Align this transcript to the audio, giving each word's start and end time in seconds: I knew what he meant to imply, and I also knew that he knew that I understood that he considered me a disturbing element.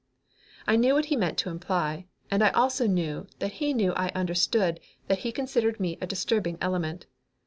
I 0.65 0.77
knew 0.77 0.95
what 0.95 1.05
he 1.13 1.15
meant 1.15 1.37
to 1.37 1.51
imply, 1.51 2.07
and 2.31 2.43
I 2.43 2.49
also 2.49 2.87
knew 2.87 3.27
that 3.37 3.51
he 3.51 3.71
knew 3.71 3.89
that 3.91 3.99
I 3.99 4.11
understood 4.19 4.79
that 5.05 5.19
he 5.19 5.31
considered 5.31 5.79
me 5.79 5.99
a 6.01 6.07
disturbing 6.07 6.57
element. 6.59 7.05